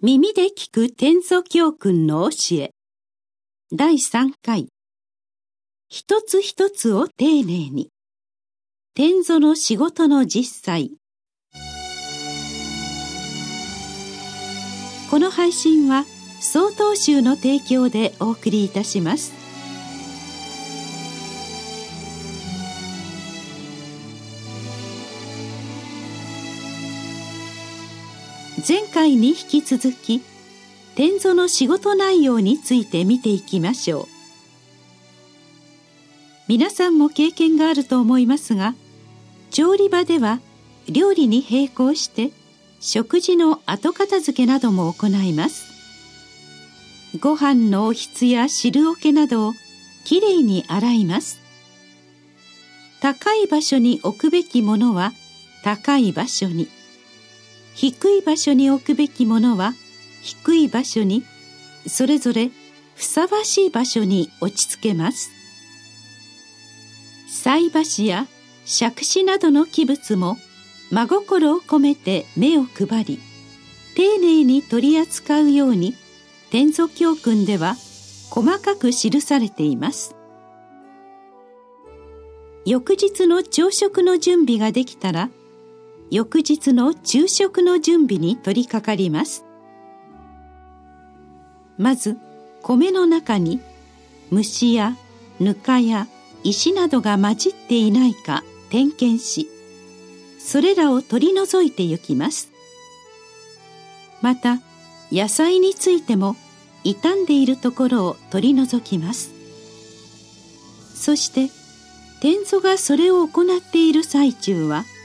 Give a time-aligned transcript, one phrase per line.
[0.00, 2.70] 耳で聞く天祖教訓の教え。
[3.72, 4.68] 第3回。
[5.88, 7.88] 一つ一つを丁寧に。
[8.94, 10.92] 天祖の仕事の実際。
[15.10, 16.04] この配信は
[16.38, 19.37] 曹洞宗の提供でお送りいたします。
[28.66, 30.20] 前回に引き続き
[30.96, 34.06] 天祖の仕事内容について見ていきましょう。
[36.48, 38.74] 皆さんも経験があると思いますが
[39.50, 40.40] 調理場では
[40.88, 42.30] 料理に並行して
[42.80, 45.66] 食事の後片付けなども行います。
[47.20, 49.52] ご飯のおひつや汁桶などを
[50.04, 51.38] きれいに洗います。
[53.00, 55.12] 高い場所に置くべきものは
[55.62, 56.68] 高い場所に。
[57.80, 59.72] 低い場所に置くべきものは
[60.20, 61.22] 低い場所に
[61.86, 62.50] それぞれ
[62.96, 65.30] ふさわしい場所に落ち着けます。
[67.28, 68.26] 菜箸や
[68.66, 70.38] 杓子などの器物も
[70.90, 73.20] 真心を込めて目を配り
[73.94, 75.94] 丁寧に取り扱うように
[76.50, 77.76] 天祖教訓では
[78.30, 80.16] 細かく記されています。
[82.66, 85.30] 翌日の朝食の準備ができたら
[86.10, 89.44] 翌日の昼食の準備に取り掛かります。
[91.76, 92.16] まず
[92.62, 93.60] 米の中に
[94.30, 94.96] 虫や
[95.38, 96.08] ぬかや
[96.44, 99.48] 石などが混じっていないか点検し
[100.38, 102.50] それらを取り除いてゆきます。
[104.22, 104.60] また
[105.12, 106.36] 野菜についても
[106.84, 109.32] 傷んでいるところを取り除きます。
[110.94, 111.50] そして
[112.20, 114.84] 天祖がそれを行っている最中は「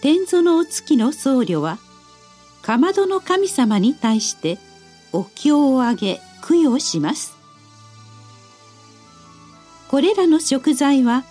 [0.00, 1.78] 天祖のお月の僧侶は
[2.62, 4.58] かまどの神様に対して
[5.12, 7.36] お経をあげ供養します。
[9.88, 11.24] これらの食材は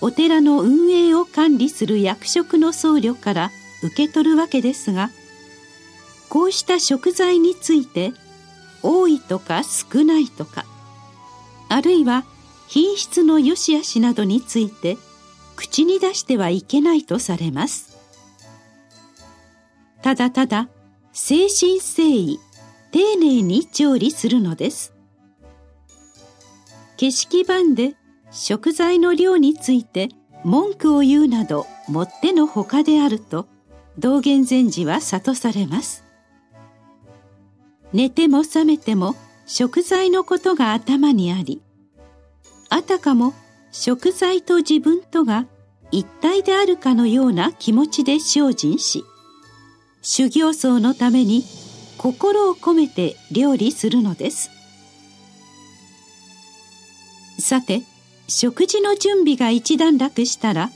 [0.00, 3.50] お寺の運営を管理する役職の僧侶から
[3.84, 5.10] 受け取るわけですが
[6.28, 8.12] こうした食材について
[8.82, 10.64] 多いとか少ないとか
[11.68, 12.24] あるいは
[12.66, 14.96] 品質の良し悪しなどについて
[15.56, 17.89] 口に出してはいけないとされます。
[20.02, 20.68] ただただ
[21.08, 22.40] 誠心誠意
[22.92, 24.94] 丁寧に調理するのです。
[26.96, 27.94] 景色版で
[28.30, 30.08] 食材の量について
[30.44, 33.46] 文句を言うなどもってのほかであると
[33.98, 36.04] 道元禅師は諭されます。
[37.92, 39.16] 寝ても覚めても
[39.46, 41.60] 食材のことが頭にあり
[42.68, 43.34] あたかも
[43.72, 45.46] 食材と自分とが
[45.90, 49.04] 一体であるかのような気持ちで精進し
[50.02, 51.44] 修行僧のために
[51.98, 54.50] 心を込めて料理するのです。
[57.38, 57.82] さて
[58.28, 60.70] 食事の準備が一段落したら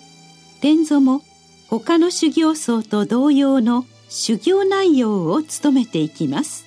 [0.60, 1.22] 天祖も
[1.68, 6.64] 他の修行僧と同様の修行内容を務めていきます。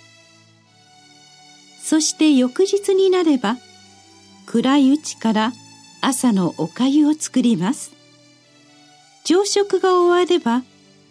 [1.81, 3.57] そして翌日になれば
[4.46, 5.53] 暗いうちから
[6.01, 7.91] 朝のおかゆを作ります。
[9.23, 10.63] 朝食が終われば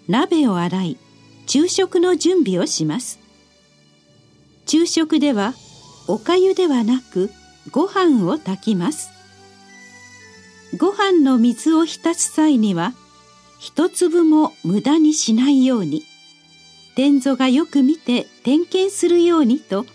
[0.08, 0.98] 鍋を洗い
[1.46, 3.18] 昼食の準備をします。
[4.66, 5.54] 昼食では
[6.08, 7.30] おかゆではなく
[7.70, 9.10] ご飯を炊きます。
[10.76, 12.92] ご飯の水を浸す際には
[13.58, 16.02] 一粒も無駄にしないように
[16.96, 19.86] 天祖がよく見て点検するようにと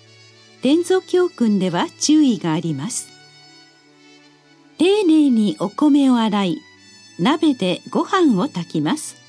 [0.62, 3.10] 天祖教訓では注意があります。
[4.78, 6.62] 丁寧にお米を洗い
[7.20, 9.21] 鍋でご飯を炊きます。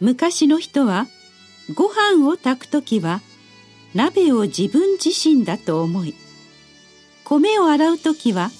[0.00, 1.06] 昔の人は
[1.74, 3.20] ご飯を炊く時は
[3.94, 6.14] 鍋を自分自身だと思い
[7.24, 8.50] 米を洗う時は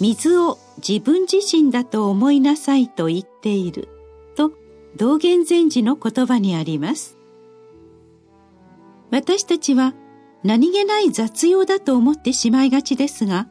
[0.00, 3.88] 水を自分自身だと思いなさいと言っている
[4.36, 4.52] と
[4.96, 7.18] 道元禅師の言葉にあります。
[9.10, 9.94] 私たちは
[10.44, 13.48] 何気ない雑用だと思ってしまいがちですが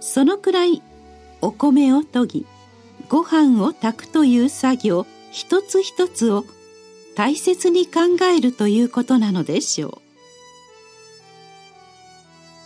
[0.00, 0.82] そのくらい
[1.40, 2.46] お米を研ぎ
[3.08, 6.44] ご飯を炊くという作業一つ一つを
[7.16, 10.00] 大切に考えるということなのでしょ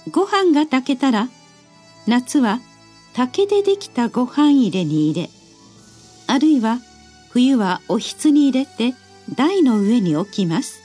[0.06, 0.10] う。
[0.10, 1.28] ご飯が炊けたら
[2.06, 2.58] 夏は
[3.14, 5.30] 竹でできたご飯入れに入れ
[6.26, 6.80] あるいは
[7.30, 8.94] 冬はおひつに入れて
[9.36, 10.80] 台の上に置きます。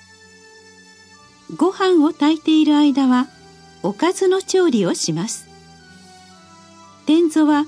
[1.58, 3.28] ご飯を炊いている間は
[3.82, 5.48] おかずの調理をします。
[7.08, 7.66] 天祖は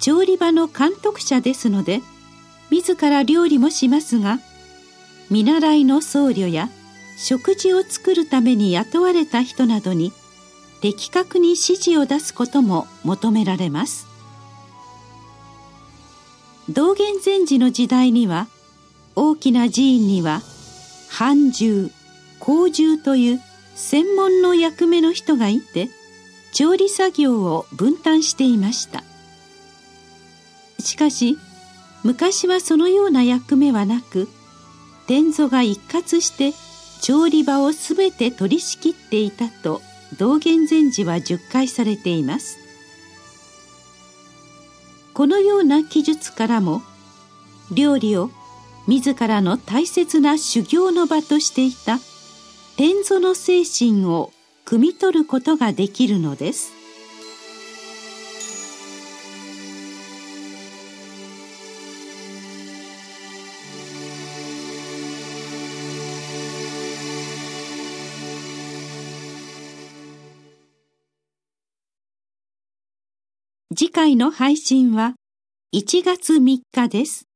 [0.00, 2.00] 調理場の監督者ですので
[2.70, 4.38] 自ら料理もしますが
[5.30, 6.68] 見習いの僧侶や
[7.16, 10.12] 食事を作るために雇われた人などに
[10.80, 14.06] 的確に指示を出すことも求められます。
[16.68, 18.46] 道元禅師の時代には
[19.14, 20.40] 大きな寺院には
[21.08, 21.90] 半獣
[22.38, 23.40] 工獣という
[23.74, 25.88] 専門の役目の人がいて
[26.52, 29.04] 調理作業を分担していました。
[30.78, 31.38] しかし
[32.02, 34.28] 昔はそのような役目はなく
[35.10, 36.52] 天祖が一括して
[37.02, 39.82] 調理場をすべて取り仕切っていたと
[40.20, 42.58] 道元禅師は述回されています。
[45.12, 46.82] このような記述からも
[47.72, 48.30] 料理を
[48.86, 51.98] 自らの大切な修行の場としていた
[52.76, 54.30] 天祖の精神を
[54.64, 56.79] 汲み取ることができるのです。
[73.72, 75.14] 次回の配信は
[75.72, 77.29] 1月3日です。